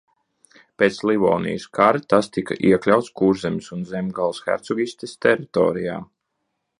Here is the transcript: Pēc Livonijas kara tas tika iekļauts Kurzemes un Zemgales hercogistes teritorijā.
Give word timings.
Pēc 0.81 0.95
Livonijas 1.09 1.67
kara 1.79 2.01
tas 2.13 2.31
tika 2.37 2.57
iekļauts 2.69 3.13
Kurzemes 3.21 3.69
un 3.77 3.85
Zemgales 3.93 4.43
hercogistes 4.49 5.17
teritorijā. 5.27 6.03